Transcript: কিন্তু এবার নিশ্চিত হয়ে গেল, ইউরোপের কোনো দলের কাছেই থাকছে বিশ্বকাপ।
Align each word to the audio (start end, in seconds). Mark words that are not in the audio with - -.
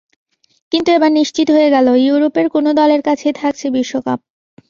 কিন্তু 0.71 0.89
এবার 0.91 1.11
নিশ্চিত 1.19 1.47
হয়ে 1.55 1.69
গেল, 1.75 1.87
ইউরোপের 2.05 2.47
কোনো 2.55 2.69
দলের 2.79 3.01
কাছেই 3.07 3.33
থাকছে 3.41 3.65
বিশ্বকাপ। 3.75 4.19